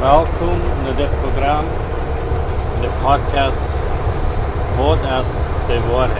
Welcome 0.00 0.60
to 0.86 0.92
the 0.96 1.08
program, 1.20 1.64
the 2.80 2.88
podcast 3.04 3.60
Woord 4.78 5.00
us 5.04 5.28
the 5.68 5.76
Word. 5.92 6.16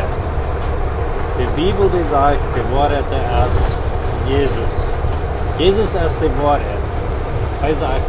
The 1.39 1.47
Bible 1.57 1.89
die 1.89 2.37
the 2.53 2.53
de 2.55 2.63
Waarheid 2.75 3.09
Jesus. 4.29 4.75
Jesus 5.59 5.95
Jezus 5.95 6.15
the 6.21 6.29
Word. 6.29 6.61
Waarheid. 7.63 7.81
Hij 7.81 8.01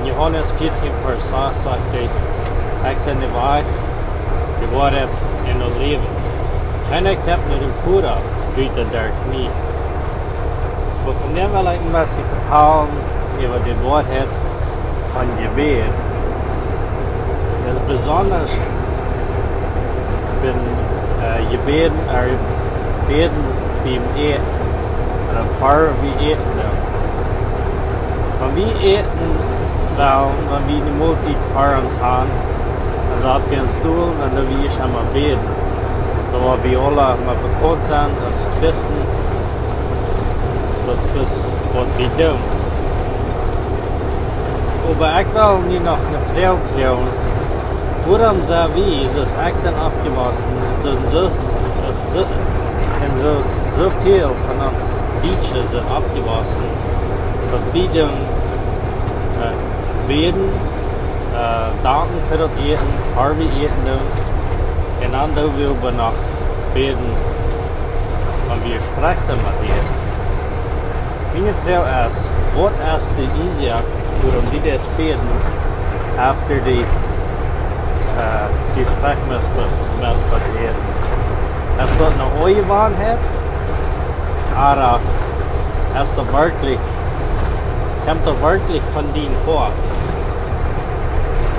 in 0.00 0.06
Johannes 0.06 0.46
14 0.56 0.70
in 1.04 1.20
6 1.20 1.30
zegt 1.62 1.90
hij, 1.90 2.08
ik 2.90 3.04
ben 3.04 3.18
The 3.18 3.28
weg, 3.34 3.64
de 4.60 4.76
Waarheid 4.76 5.08
en 5.46 5.60
het 5.60 5.76
leven. 5.78 6.14
En 6.90 7.06
ik 7.06 7.18
heb 7.24 7.38
naar 7.48 7.58
de 7.58 7.70
Pura, 7.84 8.16
doet 8.54 8.74
dat 8.74 8.92
daar 8.92 9.12
niet. 9.30 9.50
Maar 11.04 11.14
van 11.20 11.34
hem 11.34 11.50
wil 11.50 11.72
ik 11.72 11.80
een 11.80 11.92
beetje 11.92 12.22
vertellen 12.32 12.88
over 13.44 13.64
de 13.64 13.74
von 15.12 15.26
Gebet. 15.42 15.84
Das 17.66 17.76
ist 17.76 17.88
besonders, 17.88 18.50
wenn 20.42 20.60
äh, 21.24 21.50
Gebet, 21.50 21.92
äh, 22.12 23.08
beten 23.08 23.44
beim 23.84 24.02
Eten. 24.16 24.60
Oder 25.30 25.44
Pfarrer 25.58 25.92
wie 26.02 26.32
Eten. 26.32 26.50
Wenn 28.40 28.56
wir 28.56 28.80
eten, 28.80 29.30
dann, 29.98 30.32
wenn 30.50 30.74
wir 30.74 30.82
eine 30.82 30.94
Multit 30.96 31.36
vor 31.52 31.76
uns 31.76 32.00
haben, 32.00 32.30
dann 33.10 33.22
sagt 33.22 33.50
wir 33.50 33.58
einen 33.58 33.68
Stuhl 33.68 34.14
und 34.16 34.34
dann 34.34 34.48
will 34.48 34.64
ich 34.64 34.80
einmal 34.80 35.04
beten. 35.12 35.70
Da 36.32 36.38
wir 36.62 36.78
alle 36.78 37.16
maar 37.26 37.36
bekannt 37.42 37.82
zijn 37.88 38.10
als 38.26 38.40
christen, 38.58 39.00
dat 40.86 40.96
is 40.96 41.10
dus 41.12 41.32
wat 41.74 41.86
we 41.96 42.08
doen. 42.16 42.59
aber 44.88 45.20
ich 45.20 45.34
will 45.34 45.68
nie 45.68 45.84
noch 45.84 45.98
eine 45.98 46.20
Frau 46.30 46.56
fragen. 46.72 47.08
Woran 48.06 48.36
sie 48.46 48.74
wie 48.74 49.04
ist 49.04 49.16
das 49.16 49.32
Akzent 49.38 49.76
abgewachsen? 49.78 50.54
So 50.82 50.90
ein 50.90 51.04
so, 51.12 51.30
so, 52.12 52.20
in 52.20 53.12
so, 53.22 53.32
so 53.78 53.90
viel 54.02 54.22
von 54.22 54.56
uns 54.66 54.82
Beaches 55.22 55.70
sind 55.70 55.86
abgewachsen. 55.90 56.64
Und 57.52 57.74
wie 57.74 57.86
äh, 57.98 58.08
Beden, 60.08 60.48
äh, 61.34 61.82
Daten 61.84 62.18
für 62.28 62.38
das 62.38 62.50
Eten, 62.64 62.92
Harvey 63.16 63.48
Eten, 63.62 63.86
in 65.00 65.14
Andauwil 65.14 65.74
bin 65.82 65.94
ich 65.94 66.74
Beden. 66.74 67.10
Und 68.50 68.64
wir 68.64 68.80
sprechen 68.80 69.38
mit 69.44 69.68
ihr. 69.68 69.84
Meine 71.32 71.54
Frau 71.64 71.82
ist, 72.08 72.18
wo 72.54 72.66
ist 72.66 73.10
die 73.16 73.64
Isiak 73.64 73.84
das 74.22 74.86
beten, 74.96 75.30
after 76.18 76.56
die, 76.66 76.84
uh, 78.16 78.48
die 78.76 78.84
ihr. 80.62 80.70
Ist 81.84 81.94
das 81.98 82.12
eine 82.12 82.40
neue 82.40 82.68
Wahrheit? 82.68 83.18
Oder 84.52 85.00
ist 86.02 86.12
das 86.16 86.32
wirklich, 86.32 86.78
kommt 88.06 88.26
das 88.26 88.42
wirklich 88.42 88.82
von 88.92 89.04
denen 89.14 89.36
vor? 89.46 89.70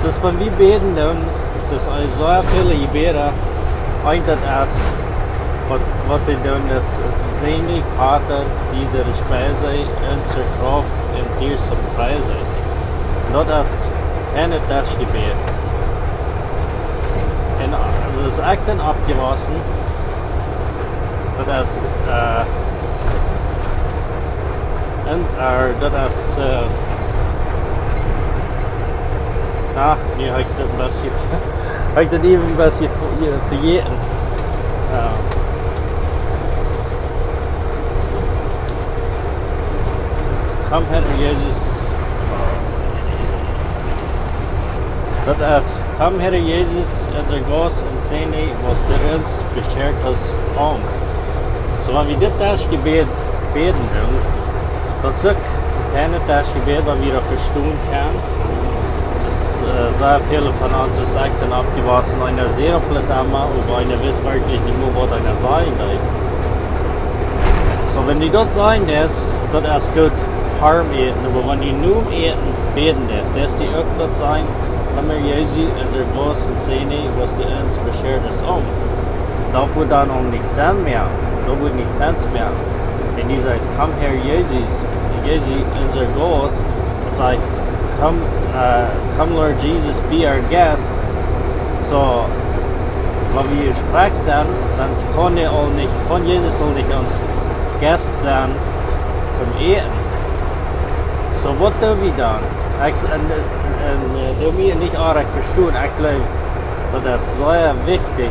Das 0.04 0.14
ist, 0.14 0.24
wenn 0.24 0.38
wir 0.38 0.50
beten, 0.52 0.94
dann 0.96 1.16
ist 1.16 1.72
es 1.76 2.18
so 2.18 2.26
viele 2.54 2.74
Gebete, 2.74 3.30
ein 4.06 4.22
das 4.26 4.38
erst, 4.46 4.76
was, 5.68 5.80
was 6.08 6.20
die 6.26 6.34
tun, 6.34 6.62
das 6.68 6.84
sehen 7.40 7.66
die 7.68 7.82
Vater, 7.96 8.42
diese 8.72 9.02
Speise, 9.14 9.86
unsere 10.10 10.44
Kraft 10.58 10.86
in 11.14 11.40
dir 11.40 11.56
zum 11.56 11.78
Preise. 11.96 12.51
not 13.32 13.48
as 13.48 13.70
and 14.36 14.52
het 14.52 14.68
Dutch-gebied. 14.68 15.52
and 17.62 17.74
also 17.74 18.30
das 18.30 18.38
Akzent 18.40 18.80
abgelassen 18.80 19.54
dat 21.36 21.46
is 21.46 21.68
uh, 22.08 22.44
en 25.06 25.20
er 25.38 25.74
dat 25.78 25.92
is 25.92 26.38
uh, 26.38 26.60
nou, 29.74 29.96
nu 30.16 30.24
heb 30.24 30.38
ik 30.38 30.46
dat 30.58 30.66
een 30.70 30.76
beetje 30.76 31.10
heb 31.94 32.02
ik 32.02 32.10
dat 32.10 32.20
even 32.22 32.48
een 32.48 32.56
beetje 32.56 32.88
vergeten. 33.48 33.92
Uh, 34.92 35.10
Come 40.70 40.86
here, 40.86 41.02
Jesus. 41.18 41.71
Jezus. 45.22 45.38
Dat 45.38 45.58
is, 45.58 45.66
kom, 45.98 46.20
Herr 46.20 46.34
Jezus, 46.34 46.90
unser 47.18 47.40
Gott 47.48 47.72
und 47.72 48.00
seine, 48.08 48.50
was 48.66 48.78
du 48.88 48.94
uns 49.14 49.30
beschert 49.54 49.94
hast, 50.04 50.34
om. 50.56 50.80
So, 51.86 51.94
wenn 51.94 52.20
wir 52.20 52.30
das 52.38 52.68
Gebet 52.70 53.06
beten 53.54 53.86
tun, 53.94 54.16
dann 55.02 55.12
sag, 55.22 55.36
keine 55.94 56.18
das 56.26 56.46
wir 56.54 57.18
auf 57.18 57.24
verstehen 57.28 57.78
können, 57.90 58.18
äh, 59.62 59.98
sehr 59.98 60.20
viele 60.28 60.50
von 60.60 60.70
uns 60.74 60.94
ist 60.98 61.38
sind 61.40 61.52
abgewaschen, 61.52 62.22
einer 62.22 62.48
sehr 62.56 62.78
plus 62.90 63.08
einmal, 63.10 63.46
aber 63.46 63.78
einer 63.78 63.98
weiß 64.02 64.18
wirklich 64.24 64.60
nicht 64.60 64.78
mehr, 64.78 64.92
was 64.94 65.12
einer 65.12 65.36
sein 65.42 65.72
will. 65.78 66.00
So, 67.94 68.06
wenn 68.06 68.20
die 68.20 68.30
dort 68.30 68.52
sein, 68.54 68.82
das, 68.86 69.12
ist 69.78 69.94
gut 69.94 70.12
harm 70.60 70.86
eten, 70.94 71.22
aber 71.26 71.50
wenn 71.50 71.60
die 71.60 71.72
nur 71.72 72.02
eten, 72.10 72.50
beten 72.74 73.06
das, 73.10 73.28
das 73.34 73.54
die 73.58 73.68
auch 73.68 73.90
dort 73.98 74.16
sein, 74.18 74.44
Amir 74.98 75.16
Yezi 75.24 75.64
and 75.80 75.94
their 75.94 76.04
boss 76.12 76.38
Zaini 76.68 77.08
was 77.16 77.30
the 77.36 77.46
answer 77.46 77.80
ends 77.80 77.96
to 77.96 78.02
share 78.02 78.20
the 78.20 78.32
song. 78.38 78.62
Dabudan 79.52 80.10
on 80.10 80.30
Nixan 80.30 80.84
Miao, 80.84 81.08
Dabud 81.48 81.72
Nixan 81.74 82.14
Miao. 82.32 82.52
And 83.16 83.30
he 83.30 83.40
says, 83.40 83.64
come 83.76 83.92
here 84.00 84.12
Yezis, 84.12 84.74
Yezi 85.24 85.64
and 85.64 85.92
their 85.94 86.08
boss. 86.14 86.60
It's 87.08 87.18
like, 87.18 87.40
come, 88.00 88.20
uh, 88.52 88.88
come 89.16 89.32
Lord 89.34 89.58
Jesus, 89.60 89.98
be 90.10 90.26
our 90.26 90.40
guest. 90.50 90.88
So, 91.88 92.28
love 93.32 93.48
you, 93.56 93.72
Shrek, 93.72 94.12
then, 94.26 94.46
then, 94.76 94.92
Kone 95.16 95.50
on 95.50 95.74
Nix, 95.74 95.90
Kone 96.08 96.28
Yezis 96.28 96.60
on 96.60 96.74
Nix, 96.74 96.88
on 96.92 97.80
Guest, 97.80 98.12
then, 98.22 98.52
zum 99.36 99.56
Eten. 99.56 99.88
So, 101.42 101.56
what 101.58 101.72
have 101.80 102.00
we 102.00 102.10
done? 102.10 102.61
Und, 102.80 102.94
und, 103.14 103.30
und, 103.90 104.40
du 104.40 104.52
mir 104.52 104.74
nicht 104.74 104.94
recht 104.94 105.28
verstehen, 105.34 105.76
ich 105.84 105.96
glaube, 105.98 107.04
das 107.04 107.22
ist 107.22 107.38
sehr 107.38 107.74
wichtig, 107.86 108.30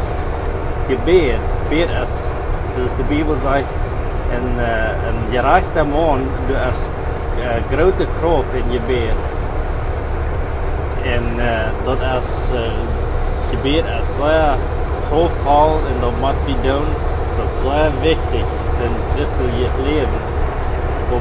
Gebet, 0.88 1.40
Gebet 1.70 1.90
ist, 2.04 2.20
das 2.76 2.86
ist 2.86 2.96
die 3.00 3.16
Bibel 3.16 3.36
sagt, 3.44 3.66
ein, 4.32 4.60
ein 4.60 5.32
gerechter 5.32 5.84
Mann, 5.84 6.28
du 6.48 6.56
hast 6.56 6.90
äh, 7.40 7.76
große 7.76 8.08
Kraft 8.20 8.54
in 8.54 8.72
Gebet. 8.72 9.16
En 11.04 11.24
uh, 11.38 11.86
dat 11.86 11.98
is 11.98 12.30
uh, 12.54 12.60
gebed 13.50 13.86
is 13.86 14.08
zeer 14.20 14.56
hoofdvol 15.10 15.72
en 15.90 15.98
dat 16.00 16.12
moet 16.20 16.42
we 16.46 16.56
doen. 16.62 16.88
Dat 17.38 17.48
is 17.52 17.62
zeer 17.62 17.92
wichtig 18.02 18.46
voor 18.76 18.92
het 18.96 19.06
christelijk 19.14 19.76
leven. 19.84 20.22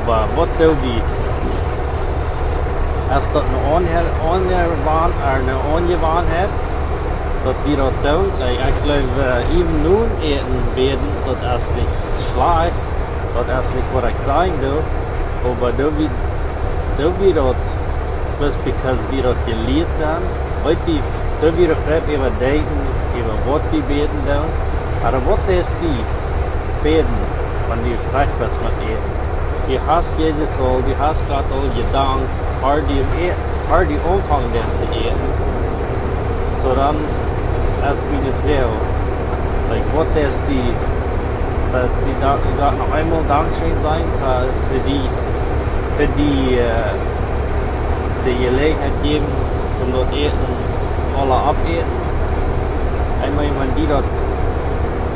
Maar 0.07 0.27
wat 0.35 0.49
doen 0.59 0.77
we? 0.81 1.20
als 3.15 3.25
dat 3.33 3.43
een 3.43 3.63
onjewaan 5.77 6.25
eh, 6.25 6.39
hebt, 6.39 6.59
dat 7.45 7.55
die 7.65 7.77
dat 7.77 7.97
doen. 8.03 8.27
Ik 8.69 8.77
geloof, 8.83 9.11
eh, 9.19 9.57
even 9.57 9.77
nu 9.83 9.97
eten 10.31 10.63
beten, 10.75 11.11
dat 11.27 11.41
als 11.53 11.63
ik 11.83 11.91
slecht, 12.29 12.79
dat 13.35 13.57
als 13.57 13.67
ik 13.81 13.87
wat 13.93 14.05
ik 14.05 14.21
zijn 14.25 14.53
doe, 14.61 14.81
maar 15.61 15.75
dat 15.77 15.93
we, 15.97 16.07
dat 16.97 17.13
we 17.19 17.33
dat, 17.33 17.61
plus 18.39 18.55
because 18.65 19.03
we 19.11 19.21
dat 19.23 19.39
geleerd 19.49 19.93
zijn, 20.03 20.23
weet 20.65 20.83
die, 20.85 21.01
dat 21.41 21.55
we 21.55 21.67
dat 21.67 21.83
vrij 21.85 22.03
even 22.09 22.33
denken, 22.39 22.81
even 23.17 23.37
wat 23.51 23.65
die 23.71 23.83
beten 23.83 24.21
doen, 24.31 24.51
maar 25.03 25.13
wat 25.29 25.45
is 25.47 25.69
die 25.81 26.01
beten, 26.83 27.19
wanneer 27.69 27.97
die 27.97 28.07
slecht 28.11 28.35
met 28.41 28.77
eten. 28.91 29.11
Je 29.67 29.79
haast 29.87 30.13
Jezus 30.17 30.55
al, 30.61 30.81
je 30.87 30.95
haast 31.03 31.23
God 31.29 31.47
al, 31.57 31.65
je 31.79 31.85
dankt, 31.93 32.33
die, 32.83 33.03
die 33.87 33.99
zu 34.81 34.87
eten. 34.93 35.29
So 36.63 36.75
dann, 36.75 36.97
als 37.83 37.99
meine 38.11 38.33
Frau, 38.43 38.69
like, 39.71 39.87
was 39.95 40.09
ist 40.29 40.41
die, 40.49 40.73
dass 41.73 41.93
die 42.05 42.17
da, 42.21 42.37
Gott 42.59 42.73
noch 42.79 42.93
einmal 42.95 43.23
Dankeschön 43.29 43.77
sein 43.83 44.05
für, 44.69 44.81
die, 44.89 45.09
für 45.97 46.09
die, 46.19 46.57
äh, 46.59 46.95
de 48.25 48.35
gelegenheid 48.37 48.97
geven 49.03 49.33
om 49.83 49.93
dat 49.93 50.13
eten 50.13 50.49
alle 51.21 51.39
abeten. 51.51 51.93
Einmal 53.25 53.45
wenn 53.59 53.75
die 53.77 53.89
dort 53.89 54.05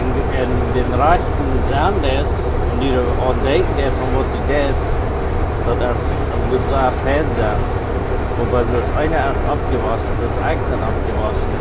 in, 0.00 0.08
in 0.42 0.50
den 0.76 0.90
rechten 1.00 1.48
zijn 1.70 1.94
des 2.02 2.30
und 2.70 2.80
die 2.80 2.92
dort 2.96 3.38
denken 3.44 3.74
des 3.76 3.94
und 4.02 4.10
wat 4.16 4.28
die 4.34 4.44
des, 4.52 4.78
dat 5.66 5.78
dat 5.80 6.00
moet 6.48 6.64
zo 6.70 6.78
fijn 7.02 7.28
zijn. 7.38 7.60
Wobei 8.36 8.62
das 8.74 8.88
eine 9.02 9.18
erst 9.28 9.44
abgewaschen, 9.54 10.14
das 10.24 10.36
Einzelne 10.50 10.84
abgewaschen. 10.90 11.52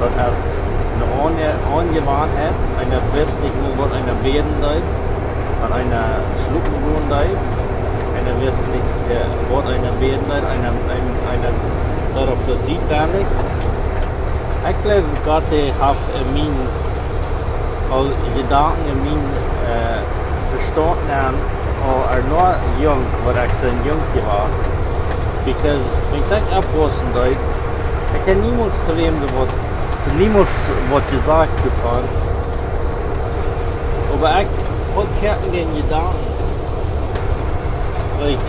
Dat 0.00 0.14
erst 0.26 0.46
eine 0.94 1.06
ohne 1.24 1.46
Angewohnheit, 1.78 2.58
einer 2.80 3.02
wisst 3.14 3.38
nicht 3.44 3.56
nur, 3.62 3.74
was 3.80 3.90
einer 3.98 4.16
werden 4.22 4.54
soll, 4.62 4.80
an 5.64 5.70
einer 5.80 6.06
schlucken 6.42 6.76
soll, 7.10 7.30
einer 8.18 8.34
äh, 8.42 9.26
was 9.50 9.64
einer 9.74 9.94
werden 10.04 10.24
soll, 10.30 10.44
einer, 10.54 10.72
einer, 10.94 11.14
einer 11.32 11.52
darauf 12.14 12.38
sieht 12.66 12.84
gar 12.90 13.08
nicht. 13.16 13.34
Dat 15.24 15.42
hij 15.48 15.72
heeft 15.78 16.32
mijn 16.32 16.56
al 17.90 18.06
gedanken 18.36 18.86
in 18.92 18.98
mijn 19.04 19.24
uh, 19.70 19.98
verstand 20.50 20.98
aan 21.24 21.34
Or 21.84 22.04
are 22.08 22.22
not 22.28 22.56
young 22.80 23.04
but 23.24 23.36
actually 23.36 23.76
young 23.84 24.00
jong 24.14 24.16
wat 24.16 24.16
ek 24.16 24.20
se 24.20 24.20
jonkie 24.20 24.24
was 24.26 24.56
because 25.44 25.86
ek 26.16 26.24
sê 26.30 26.38
abwassen 26.58 27.12
deit 27.14 27.40
ek 28.16 28.24
ken 28.24 28.40
niemand 28.42 28.72
vreemde 28.88 29.28
wat 29.36 29.52
niemand 30.18 30.48
wat 30.90 31.04
gesagt 31.12 31.60
gefahren 31.66 32.08
aber 34.16 34.30
ek 34.40 34.48
wat 34.96 35.08
kerken 35.20 35.76
you 35.76 35.84
down? 35.92 36.16
Like 38.20 38.46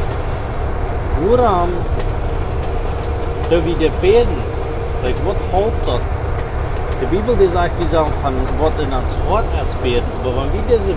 Guram 1.19 1.69
the 3.49 3.59
wie 3.65 3.75
de 3.75 3.91
beden 4.01 4.39
like 5.03 5.17
what 5.25 5.37
houdt 5.51 5.75
that? 5.85 6.01
The 6.99 7.05
Bibel 7.05 7.35
die 7.35 7.45
sagt, 7.53 7.75
die 7.79 7.87
sagen, 7.91 8.11
von 8.23 8.33
Gott 8.59 8.73
in 8.79 8.91
ans 8.91 9.13
Wort 9.27 9.45
erspähen, 9.59 10.03
but 10.23 10.33
when 10.35 10.49
we 10.51 10.59
diese 10.67 10.95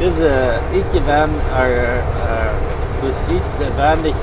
is 0.00 0.20
a 0.20 0.58
ik 0.70 0.84
gewen 0.92 1.30
ar 1.56 1.70
was 3.02 3.18
git 3.28 3.42
wenn 3.76 4.04
ich 4.04 4.20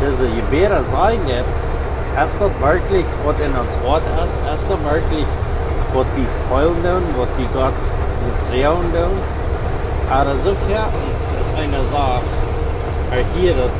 diese 0.00 0.26
jebera 0.36 0.80
sein 0.92 1.20
net 1.26 1.44
hast 2.16 2.40
du 2.40 2.48
wirklich 2.60 3.06
wat 3.24 3.40
in 3.40 3.52
uns 3.62 3.74
wort 3.84 4.02
as 4.22 4.32
hast 4.48 4.66
du 4.68 4.76
wirklich 4.90 5.26
wat 5.94 6.06
die 6.16 6.26
freuen 6.48 6.82
dann 6.82 7.04
wat 7.16 7.32
die 7.38 7.48
gott 7.54 7.76
freuen 8.48 8.86
dann 8.94 9.14
ar 10.10 10.26
so 10.44 10.54
fer 10.66 10.88
is 11.40 11.50
eine 11.62 11.82
sag 11.92 12.24
ar 13.12 13.22
hier 13.34 13.54
dat 13.60 13.78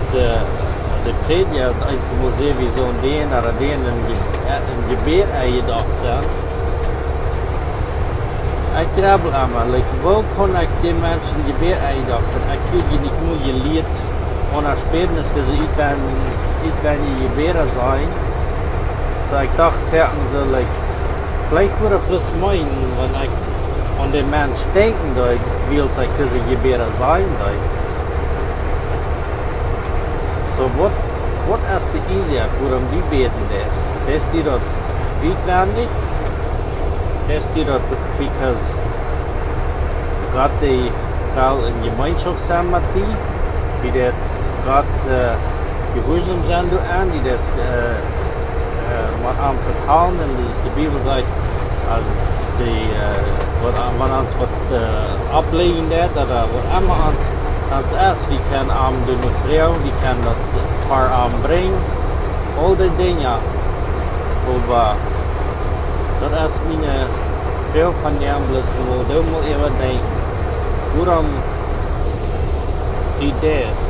de 1.05 1.13
predia 1.25 1.67
dat 1.81 1.91
ich 1.97 2.05
so 2.19 2.29
sehr 2.39 2.55
wie 2.59 2.71
so 2.77 2.85
ein 2.91 2.97
den 3.03 3.33
ar 3.33 3.47
den 3.59 3.81
in 3.91 4.81
gebet 4.89 5.29
ei 5.43 5.63
doch 5.67 5.91
sagen 6.03 6.50
krabbel 8.97 9.33
aan 9.33 9.51
maar 9.53 9.79
ik 9.83 9.91
wil 10.03 10.25
kon 10.37 10.57
ik 10.65 10.73
die 10.81 10.95
mensen 11.09 11.39
die 11.45 11.55
bij 11.63 11.79
een 11.95 12.07
dag 12.13 12.25
zijn 12.33 12.59
ik 12.59 12.65
wil 12.71 12.85
je 12.91 12.99
niet 13.05 13.19
moe 13.25 13.37
je 13.47 13.55
leert 13.67 13.97
on 14.57 14.65
haar 14.65 14.81
spelen 14.87 15.17
is 15.23 15.31
dus 15.35 15.49
ik 15.67 15.73
ben 15.77 15.99
ik 16.69 16.77
ben 16.83 17.01
je 17.23 17.29
beren 17.37 17.69
zijn 17.81 18.09
zo 19.29 19.35
ik 19.47 19.55
dacht 19.57 19.83
zeggen 19.91 20.23
ze 20.33 20.41
like 20.57 20.75
vielleicht 21.49 21.77
wurde 21.81 21.99
ich 22.01 22.09
das 22.11 22.27
mein 22.43 22.69
wenn 22.99 23.15
ich 23.25 23.35
an 24.03 24.11
den 24.11 24.29
mensch 24.31 24.63
denken 24.73 25.11
da 25.17 25.25
ich 25.37 25.45
will 25.69 25.89
es 25.93 25.99
ich 26.05 26.15
je 26.21 26.41
gebäre 26.51 26.89
sein 26.99 27.29
da 27.41 27.47
ich 27.57 27.67
so 30.57 30.63
what 30.79 30.93
what 31.49 31.61
is 31.77 31.85
the 31.95 32.01
easier 32.17 32.47
für 32.57 32.75
um 32.77 32.85
die 32.93 33.05
beten 33.11 33.45
des 33.53 33.75
des 34.07 34.23
die 34.33 34.43
dort 34.43 34.67
wie 35.21 35.37
kann 35.47 35.69
ich 35.85 35.93
des 37.29 37.45
die 37.55 37.65
dort 37.65 37.87
because 38.19 38.80
gerade 40.33 40.53
die 40.61 40.91
Frau 41.35 41.59
in 41.69 41.75
Gemeinschaftsamt 41.83 42.85
die, 42.95 43.13
die 43.83 43.93
das 43.99 44.15
gerade 44.65 44.87
äh, 45.09 46.47
zijn 46.47 46.69
doet 46.71 46.87
aan, 46.97 47.11
die 47.13 47.23
das 47.31 47.41
äh, 47.57 47.63
eh, 47.63 47.95
eh, 48.91 49.11
maar 49.23 49.37
aan 49.47 49.57
het 49.59 49.67
verhalen. 49.71 50.19
En 50.25 50.33
dus 50.39 50.57
de 50.65 50.71
Bijbel 50.75 51.01
zegt 51.05 51.33
als 51.95 52.07
die 52.59 52.83
äh, 53.07 53.41
wat 53.63 53.77
man 53.99 54.13
ons 54.21 54.33
wat 54.43 54.57
uh, 54.73 55.39
opleggen 55.39 55.89
dat 55.89 56.15
dat 56.15 56.29
wat 56.55 56.67
allemaal 56.75 57.03
ons 57.11 57.25
ons 57.79 57.91
is. 58.11 58.21
Die 58.29 58.43
kan 58.53 58.67
aan 58.85 58.97
de 59.07 59.17
vrouw 59.43 59.73
die 59.83 59.97
kan 60.05 60.19
dat 60.29 60.41
haar 60.91 61.11
aanbrengen 61.23 61.83
al 62.63 62.77
die 62.77 62.91
dingen 62.97 63.39
over 64.53 64.89
dat 66.21 66.33
is 66.47 66.55
mijn 66.69 67.07
vrouw 67.73 67.93
van 68.03 68.13
de 68.19 68.27
ambulance. 68.37 68.71
Wil 68.89 69.05
helemaal 69.09 69.43
even 69.43 69.73
denken. 69.79 70.20
Waarom 70.97 71.27
die 73.21 73.33
des 73.43 73.81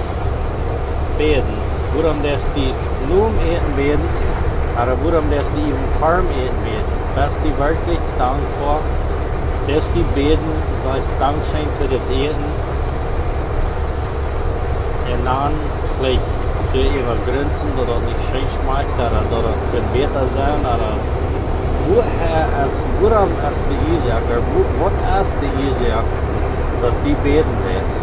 beden, 1.19 1.57
waarom 1.95 2.23
des 2.23 2.43
die 2.57 2.73
nur 3.09 3.31
eten 3.51 3.73
beden, 3.77 4.09
aber 4.77 4.95
waarom 5.03 5.31
des 5.31 5.47
die 5.57 5.69
im 5.71 5.85
Farm 6.01 6.27
eten 6.43 6.61
beden, 6.65 6.91
dass 7.17 7.33
die 7.45 7.55
wirklich 7.59 8.03
dankbar, 8.19 8.81
dass 9.69 9.85
die 9.95 10.07
beden, 10.15 10.51
sei 10.85 10.99
es 10.99 11.11
Dankschein 11.19 11.69
für 11.79 11.89
das 11.89 12.05
Eten, 12.11 12.49
en 15.13 15.25
dan 15.25 15.53
vielleicht 15.99 16.29
für 16.73 16.79
ihre 16.79 17.17
Grenzen, 17.27 17.69
das 17.77 18.01
nicht 18.07 18.23
schön 18.31 18.47
schmeckt, 18.55 18.95
dass 18.99 19.11
das 19.11 19.59
kann 19.73 19.87
besser 19.93 20.27
sein, 20.37 20.63
aber 20.65 20.95
woher 21.89 22.47
ist, 22.67 22.81
woran 23.01 23.31
ist 23.51 23.65
die 23.71 23.81
Isaac, 23.95 24.23
was 24.31 25.27
ist 25.27 25.37
die 25.43 25.53
Isaac, 25.67 26.07
dass 26.81 26.97
die 27.05 27.15
beten 27.23 27.61
ist? 27.77 27.97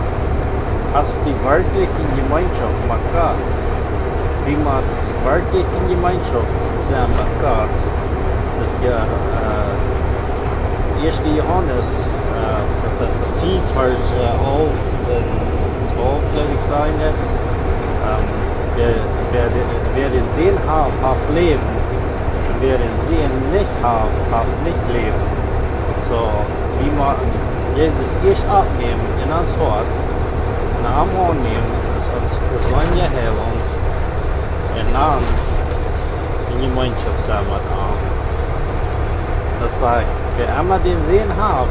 Hast 0.94 1.18
die 1.26 1.36
wirklich 1.44 1.90
in 1.90 2.10
Gemeinschaft 2.24 2.78
Gott? 2.88 3.42
Wie 4.46 4.56
man 4.56 4.82
es 4.86 4.98
wirklich 5.26 5.66
in 5.66 5.96
Gemeinschaft 5.96 6.56
mit 6.90 7.32
Gott? 7.42 7.74
Das 8.58 8.70
ist 8.70 8.80
ja 8.86 9.02
äh, 11.04 11.08
1. 11.08 11.22
Johannes, 11.38 11.88
äh, 12.34 12.62
das 12.98 13.10
ist 13.10 13.22
5, 13.42 13.62
Vers 13.74 14.08
11, 14.18 14.74
12, 15.94 16.34
glaube 16.34 16.54
ich, 16.54 16.64
sein. 16.70 16.94
Ähm, 17.02 18.28
wer, 18.76 18.94
wer, 19.32 19.48
wer 19.96 20.10
den 20.10 20.28
Sehen 20.36 20.58
hat, 20.66 20.94
hat 21.04 21.22
Leben. 21.36 21.70
Wer 22.62 22.78
den 22.78 22.96
Sehen 23.10 23.34
nicht 23.52 23.76
hat, 23.84 24.10
hat 24.32 24.50
nicht 24.64 24.84
Leben. 24.94 25.22
So, 26.10 26.30
wie 26.80 26.92
man 26.98 27.16
Jesus 27.78 28.12
ich 28.26 28.42
abnehmen 28.50 29.06
in 29.24 29.32
ans 29.32 29.54
Wort, 29.60 29.86
Arm 30.98 31.10
annehmen, 31.30 31.72
ist 32.00 32.10
uns 32.18 32.34
persönliche 32.50 33.06
Heilung, 33.06 33.54
in 34.80 34.88
Namen 34.94 35.30
in 36.50 36.58
Gemeinschaft 36.66 37.22
sein 37.28 37.46
mit 37.46 37.66
Arm. 37.70 38.02
Das 39.62 39.74
sagt, 39.80 40.10
wer 40.38 40.50
immer 40.60 40.80
den 40.80 40.98
Sehen 41.06 41.30
hat, 41.38 41.70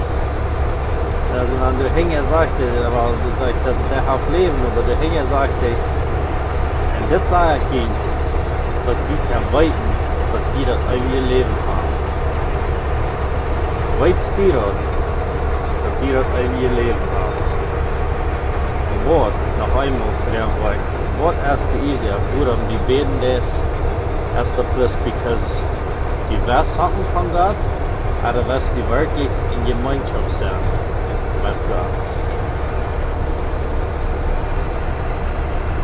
also 1.34 1.54
dann 1.58 1.76
der 1.82 1.90
Hänger 1.98 2.22
sagte, 2.30 2.64
aber 2.86 3.10
sagt, 3.42 3.58
der, 3.66 3.74
der 3.90 4.02
hat 4.06 4.22
Leben, 4.30 4.60
aber 4.70 4.86
der 4.86 4.98
Hänger 5.02 5.26
sagte, 5.28 5.74
dit 7.10 7.28
zei 7.28 7.54
ik 7.54 7.60
kind, 7.70 7.96
dat 8.86 8.98
die 9.08 9.18
kan 9.30 9.44
weten 9.52 9.90
dat 10.32 10.44
die 10.54 10.64
dat 10.64 10.82
eigen 10.90 11.26
Leben 11.28 11.56
haben. 11.66 11.94
Weißt 14.00 14.32
die 14.36 14.52
dat, 14.52 14.95
блокирует 16.00 16.26
Авилей 16.34 16.94
Вот, 19.06 19.32
noch 19.58 19.80
einmal 19.80 20.08
прям 20.30 20.50
like, 20.64 20.80
what 21.20 21.34
as 21.46 21.60
the 21.72 21.78
easy 21.86 22.10
Buram 22.34 22.58
die 22.68 22.78
beten 22.86 23.20
des 23.20 23.44
erste 24.36 24.64
plus 24.74 24.90
because 25.04 25.38
die 26.30 26.36
Versachen 26.44 27.04
von 27.14 27.30
Gott, 27.32 27.56
aber 28.24 28.42
was 28.48 28.62
die 28.74 28.88
wirklich 28.90 29.30
in 29.68 29.84
mind 29.84 30.02
yourself. 30.08 30.62
mit 31.42 31.54
Gott. 31.68 32.15